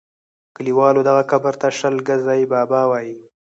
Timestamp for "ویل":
2.89-3.19